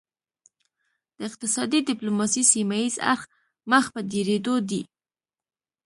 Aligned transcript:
د 1.17 1.19
اقتصادي 1.29 1.79
ډیپلوماسي 1.89 2.43
سیمه 2.53 2.77
ایز 2.81 2.95
اړخ 3.13 3.21
مخ 3.71 3.85
په 3.93 3.99
ډیریدو 4.11 4.55
دی 4.69 4.81